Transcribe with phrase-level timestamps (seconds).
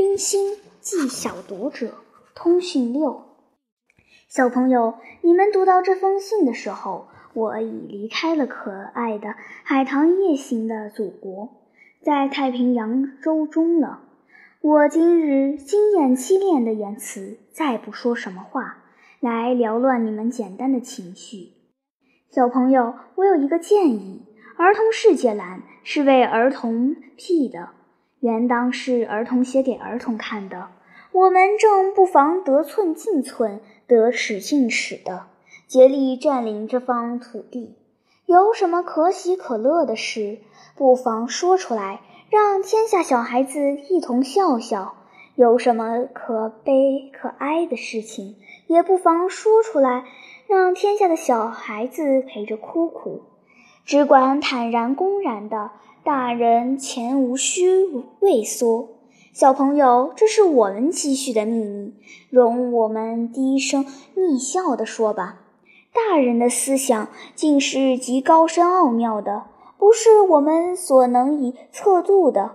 [0.00, 1.92] 冰心寄小读者，
[2.34, 3.20] 通讯六。
[4.30, 11.50] 小朋友，你们读到这封信的时候，我已离开了可爱的海棠夜行的祖国，
[12.02, 14.00] 在太平洋洲中了。
[14.62, 18.78] 我今日经验凄练的言辞，再不说什么话
[19.20, 21.50] 来缭乱你们简单的情绪。
[22.30, 24.22] 小朋友，我有一个建议：
[24.56, 27.68] 儿童世界栏是为儿童辟的，
[28.20, 30.68] 原当是儿童写给儿童看的。
[31.12, 33.60] 我们正不妨得寸进寸。
[33.90, 35.26] 得尺进尺的
[35.66, 37.74] 竭力占领这方土地，
[38.24, 40.38] 有什么可喜可乐的事，
[40.76, 42.00] 不妨说出来，
[42.30, 44.94] 让天下小孩子一同笑笑；
[45.34, 48.36] 有什么可悲可哀的事情，
[48.68, 50.04] 也不妨说出来，
[50.46, 53.22] 让天下的小孩子陪着哭哭。
[53.84, 57.86] 只管坦然公然的，大人前无需
[58.20, 58.88] 畏缩。
[59.34, 61.92] 小朋友，这是我们积蓄的秘密，
[62.30, 63.84] 容我们低声
[64.14, 65.40] 逆笑地说吧。
[65.92, 69.42] 大人的思想竟是极高深奥妙的，
[69.76, 72.52] 不是我们所能以测度的。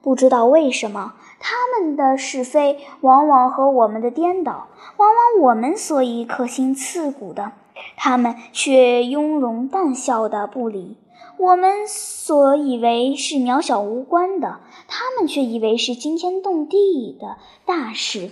[0.00, 7.52] 不知道为什么，他们的是非往往和我们的颠倒，往往我们所以可心刺骨的，
[7.96, 10.96] 他们却雍容淡笑的不理。
[11.38, 18.30] 我们所以为是渺小无关的，他们却以为是惊天动地的大事。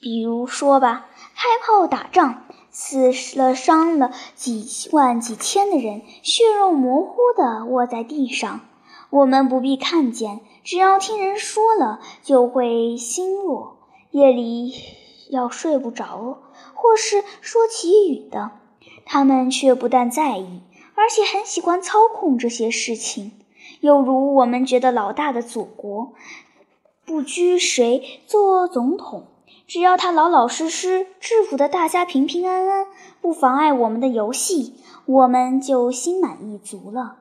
[0.00, 8.60] 比如说吧，开炮打仗，死了伤了几万几千的人，血肉模糊的卧在地上，
[9.10, 13.76] 我们不必看见，只要听人说了，就会心弱。
[14.10, 14.74] 夜里
[15.30, 16.38] 要睡不着，
[16.84, 18.50] 或是说起语的，
[19.06, 20.60] 他们却不但在意。
[20.94, 23.32] 而且很喜欢操控这些事情，
[23.80, 26.12] 又如我们觉得老大的祖国
[27.06, 29.28] 不拘谁做总统，
[29.66, 32.86] 只要他老老实实制服的大家平平安安，
[33.22, 34.74] 不妨碍我们的游戏，
[35.06, 37.16] 我们就心满意足了。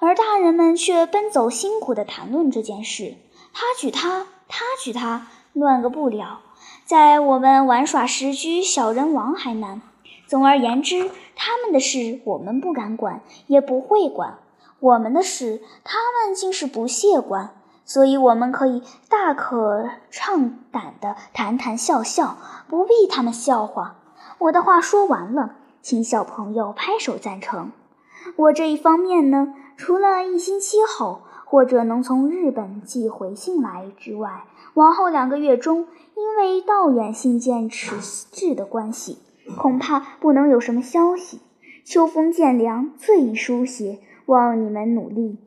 [0.00, 3.14] 而大人们却奔走辛苦地谈论这件事，
[3.52, 6.40] 他举他，他举他，乱个不了。
[6.84, 9.80] 在我们玩耍时，居小人王还难。
[10.26, 14.38] 总而言之，他们的事我们不敢管，也不会管；
[14.80, 17.56] 我们的事，他们竟是不屑管。
[17.86, 22.36] 所以，我们可以大可畅胆地谈谈笑笑，
[22.68, 23.96] 不必他们笑话。
[24.38, 27.72] 我的话说完了，请小朋友拍手赞成。
[28.36, 31.22] 我这一方面呢，除了一星期后
[31.54, 34.42] 或者能从日本寄回信来之外，
[34.74, 37.94] 往后两个月中，因为道远信件迟
[38.32, 39.18] 滞的关系。
[39.56, 41.38] 恐怕不能有什么消息。
[41.84, 45.38] 秋风渐凉，最宜书写，望你们努力。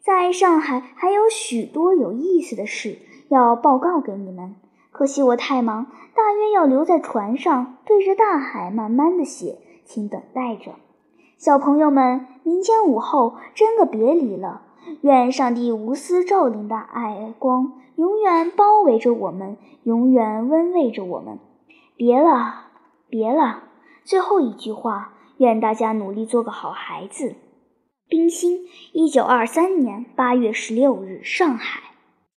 [0.00, 2.96] 在上海还有许多有意思的事
[3.28, 4.54] 要报告给你们，
[4.90, 10.72] 可惜我太忙，大约要留在船上，对着大海慢慢的写，请等待着。
[11.36, 14.62] 小朋友们，明天午后真个别离了。
[15.02, 21.38] 愿上帝无私照临的爱光永远包围着我们，永远温慰着我们。
[21.96, 22.66] 别了。
[23.08, 23.64] 别了，
[24.04, 27.34] 最后一句话，愿大家努力做个好孩子。
[28.08, 31.89] 冰心，一九二三年八月十六日，上海。